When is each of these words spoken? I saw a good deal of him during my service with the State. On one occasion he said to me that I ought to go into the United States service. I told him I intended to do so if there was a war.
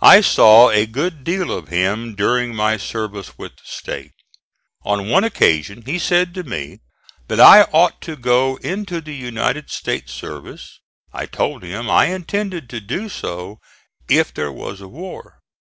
I 0.00 0.22
saw 0.22 0.70
a 0.70 0.86
good 0.86 1.22
deal 1.22 1.52
of 1.56 1.68
him 1.68 2.16
during 2.16 2.52
my 2.52 2.76
service 2.76 3.38
with 3.38 3.54
the 3.54 3.62
State. 3.64 4.10
On 4.84 5.08
one 5.08 5.22
occasion 5.22 5.82
he 5.86 6.00
said 6.00 6.34
to 6.34 6.42
me 6.42 6.80
that 7.28 7.38
I 7.38 7.62
ought 7.72 8.00
to 8.00 8.16
go 8.16 8.56
into 8.56 9.00
the 9.00 9.14
United 9.14 9.70
States 9.70 10.12
service. 10.12 10.80
I 11.12 11.26
told 11.26 11.62
him 11.62 11.88
I 11.88 12.06
intended 12.06 12.68
to 12.70 12.80
do 12.80 13.08
so 13.08 13.60
if 14.08 14.34
there 14.34 14.50
was 14.50 14.80
a 14.80 14.88
war. 14.88 15.38